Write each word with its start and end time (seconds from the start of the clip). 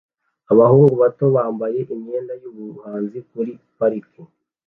Abahungu 0.51 0.93
bato 1.03 1.25
bambaye 1.35 1.79
imyenda 1.93 2.33
yubuhanzi 2.41 3.17
kuri 3.29 3.51
parike 3.77 4.21